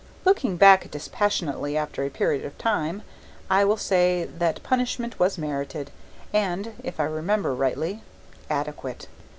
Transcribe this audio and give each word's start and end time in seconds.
Looking 0.25 0.57
back 0.57 0.89
dispassionately 0.89 1.77
after 1.77 2.03
a 2.03 2.09
period 2.09 2.43
of 2.43 2.57
time, 2.57 3.03
I 3.51 3.63
will 3.63 3.77
say 3.77 4.23
that 4.39 4.63
punishment 4.63 5.19
was 5.19 5.37
merited, 5.37 5.91
and 6.33 6.73
if 6.83 6.99
I 6.99 7.03
remember 7.03 7.53
rightly 7.53 8.01
adequate. 8.49 9.07